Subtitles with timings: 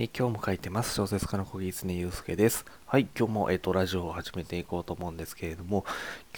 [0.00, 0.94] えー、今日も書いてます。
[0.94, 2.64] 小説家の小木常祐介です。
[2.86, 5.84] はい、今日も、えーと、ラジオを始めていこうと思うんですけれども、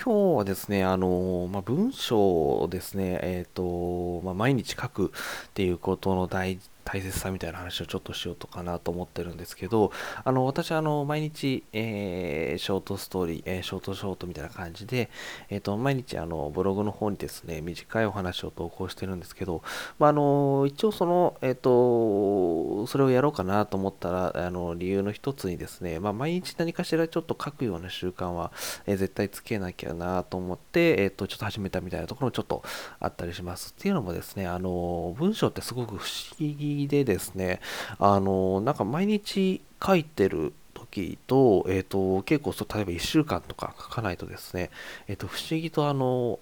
[0.03, 2.19] 今日はですね、あのー、まあ、文章
[2.61, 5.13] をですね、えっ、と、まあ、毎日書く
[5.49, 6.59] っていうことの大
[6.93, 9.93] 大切さみたいな話をちょっとしようとかなと思ってるんですけど、
[10.25, 15.09] あの、私、あの、毎日、えー、ショートストーリー、えー、ショートショートみたいな感じで、
[15.51, 19.63] えっ、ー、と、毎日、あの、ブログの方にですね、短いお話を投稿してるんですけど、
[20.01, 28.51] まあ、あの、一応その、えっ、と、それをやろうかなと思ったら、あの、理由の一つにですね、まあ、毎日何かしらちょっと書くような習慣は、
[28.87, 32.65] え絶対つけなきゃなと思って、えっ、と、ちょっと始めたみたいなところもちょっと
[32.99, 33.77] あったりします。
[33.79, 37.61] っていうのもですね、あの、文章ってすごく不思議でですね、
[37.99, 44.71] あの、なんか毎日書いてる時と、えっ、ー、と、結構そう、例えば1週間とか書かないとですね、
[45.09, 46.39] えっ、ー、と、不思議とあの、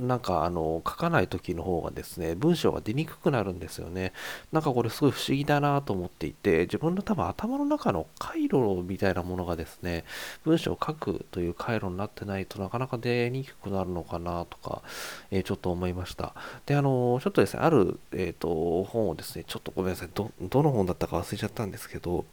[0.00, 4.12] なんかあの書かない時の方がですね、文章が出にくくなるんですよね。
[4.52, 10.04] なんかこれすごい不思議だなと思っていて、自分の多分頭の中の回路みたいなものがですね、
[10.44, 14.82] 文章を書くという回路になってないとなかなか出にくくなるのかなとか、
[15.30, 16.34] えー、ちょっと思いました。
[16.66, 22.24] で、あの、ちょっとですね、ある、え、ー、と、本をですね、ちょっとごめんなさいど、どの本だったか忘れちゃったんですけど、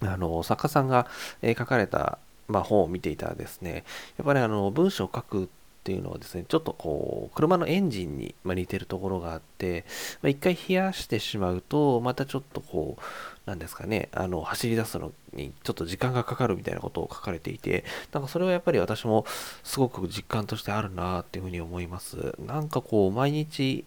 [0.00, 1.06] あの、作家さんが、
[1.42, 3.84] えー、書かれたまあ、本を見ていたらですね、
[4.18, 5.48] やっぱりあの文章を書く
[5.86, 9.84] っていうのはですね、ちょっとこう、車のエンジンに似てるところがあって、
[10.20, 13.02] まあ、一回冷やしてしまうと、またちょっとこう、
[13.46, 19.24] なんですかね、あの、走り出すのにちょっと時間がかかるみたいなことを書かれていて、なんかそれはやっぱり私も
[19.62, 22.34] すごく実感としてあるなっていうふうに思います。
[22.44, 23.84] なんかこう、毎日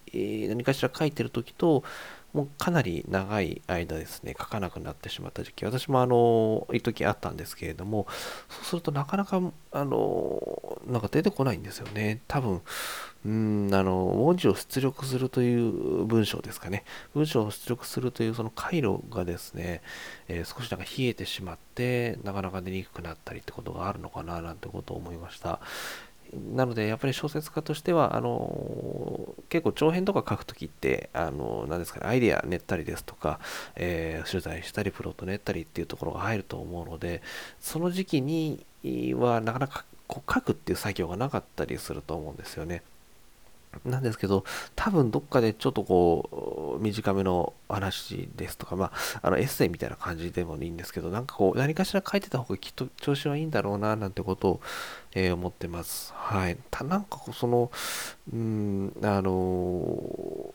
[0.47, 1.83] 何かしら書いてる時と、
[2.31, 8.07] もうかなり長い間ですね、書かなくなってしまった時期、私もあの、一時あったんですけれども、
[8.49, 12.21] そうするとなかなか、あの、なんか出てこないんですよね。
[12.27, 12.61] 多分、
[13.25, 16.85] うん、あの、文字を出力するという文章ですかね。
[17.13, 19.81] 文章を出力するというその回路がですね、
[20.29, 25.59] えー、少しなんか冷えてしまって、なかなか出にくくなったりってことがあるのかな、なんてことを思いました。
[26.53, 33.39] なので、やっぱり小説家としては、あの結構長編とか書くときって、あの何ですかね、アイデア練ったりですとか、
[33.75, 37.21] えー、取材したり、プロット練ったりっていうところが入ると思うので、
[37.59, 38.65] その時期に
[39.17, 42.83] はなかなかこう書くっていう作業がなかったりすると思うんですよね。
[43.85, 44.43] なんですけど、
[44.75, 48.91] 多分どっかでちょっとこう、短めの話ですとか、まあ、
[49.21, 54.61] あのエッセイみたいな感じでもいいんですけど、なんかこう、何かしら書いてた方がきっと調子はいいんだろうな、なんてことを、
[55.13, 56.13] えー、思ってます。
[56.15, 56.57] はい。
[56.71, 57.71] た、なんかその、
[58.33, 60.53] うん、あの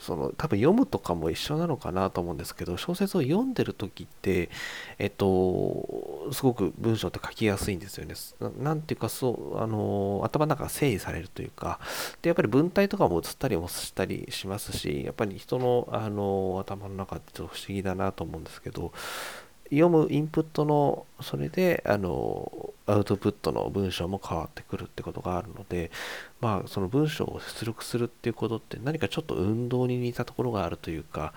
[0.00, 4.50] その多分読むとかも一緒なのかなと思うんですけど小説を読んでる時って
[4.98, 8.14] えっとすごく文章って書きやすいんですよね。
[8.58, 11.78] 何ていうかそうあの頭の中が整理されるというか
[12.22, 18.92] でやっぱり文体とかも映ったりもしたりしますしやっぱり人のあの頭の中ってちょっと不思議だなと思うんですけど
[19.72, 25.90] 読むインプットのそれであのアウトプットの文章も変わってくるってことがあるので
[26.42, 31.32] まあその文章を出力するっていうことって何かちょっと運動に似たところがあるというか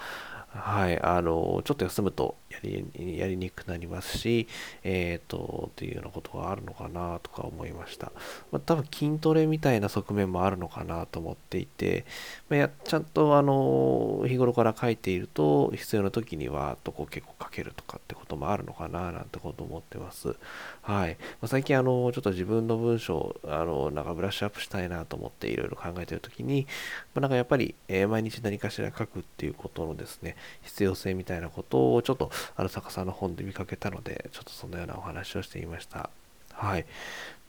[0.57, 4.47] はい、あの、ちょっと休むとやりやりにくくなりますし、
[4.83, 8.13] えっ、ー、と、っていうようなことがあるのかなとか思いました。
[8.51, 12.05] まあ、多分筋トレみたいな側面もあるのかなと思っていて、
[12.49, 20.35] まあ、やちゃんとあの、日頃から書いていると、必要な時には、とこう結構書けるとかってこともあるのかななんてこと思ってます。
[20.81, 21.17] はい。
[21.41, 26.65] まあ、最近あの、ちょっと自分の文章、あの、なんかブラッシュアップしたいなと思っていろいろ考えている時に、
[27.13, 36.09] まあ、なんかやっぱり、えー、毎日何かしら書くっていうことのですね、必要性みたいなことをちょっとある坂さんの本で見かけたので、ちょっとそのようなお話をしていました。
[36.53, 36.85] はい。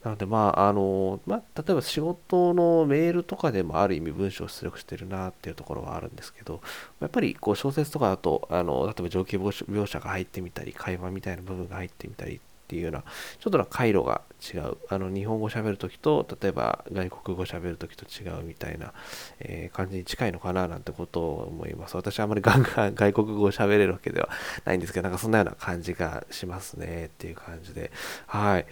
[0.03, 6.61] なので、まあ、あの、まあ、例えば仕事のメールとかでもある意味文章を出力してるなっていうところはあるんですけど、
[6.99, 13.03] やっぱりこう小説とかだと、あの、例えば情景描写が入ってみたり、会話みたいな部分が入ってみたりていうような、
[13.39, 14.21] ちょっとな回路が
[14.53, 14.77] 違う。
[14.89, 18.93] あの、日本語喋るときと、例えば外国語喋るときと違うみたいな、
[19.39, 21.95] えー、感じに近いのかななんてことを思います。
[21.95, 24.29] 私はあまりガンガン外国語喋れるわけでは
[24.65, 27.91] ないんですけど、なんかそんなような感じがしますねっていう感じで。
[28.27, 28.65] はい。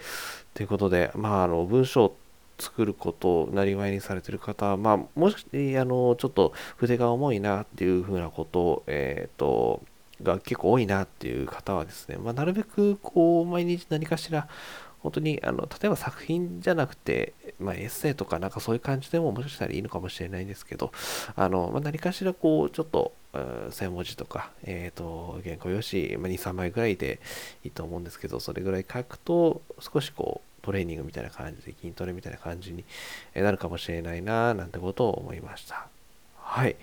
[0.54, 2.16] ということで、まあ、あの、文章
[2.58, 5.46] 作ることをなりわいにされてる方は、まあ、もし、
[5.78, 9.82] あの、ちょっと筆が重いなっていうふうなことを、えっ、ー、と、
[10.24, 14.48] が結構多いなっていう方はですね、まあ、なるべくこう毎日何かしら
[15.06, 20.92] 本当にあの例えば作品じゃなくて、まあ、エッセイとかなんかそういう感じでももしかしたらいいのかもしれないんですけど
[21.36, 27.20] あの、まあ、何かしらこうちょっと1000文字とか、えっ、ー、と原稿用紙、まあ、2、3枚ぐらいで
[27.64, 32.84] いいと思うんですけどそれぐらい書くと少しこうトレーニングみたいな感じで筋トレみたいな感じに
[33.36, 35.88] なるかもしれないななんてことを思いました。
[36.48, 36.76] はい。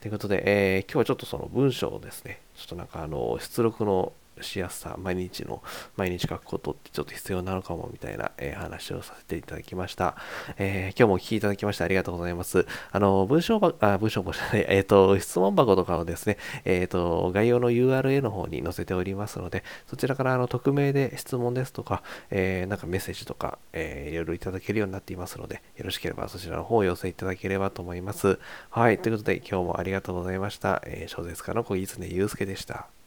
[0.00, 5.62] ということで、えー、今日はちょっとその文章をですね、ちょっとなんかあの、出力のしやすさ、毎日の、
[5.96, 10.16] 毎日書くことってちょっと必要なのかもみたいな、えー、話をさせていただきました。
[10.58, 12.66] えー、今日もお聞きいただきましてありがとうございます。
[12.90, 28.38] あの、文章ば、あ、文章箱じゃない、 えっ、ー、と、質問箱とかをですね、えっ、と、概要の URL の方に載せておりますので、そちらからあの、匿名で質問ですとか、えなんかメッセージとか、えいろいろいただけるようになっていますので、よろしければそちらの方を寄せいただければと思います。
[28.70, 28.98] はい。
[28.98, 30.82] ということで、今日もありがとうございました。
[30.86, 33.03] え小説家の小木常祐介でした。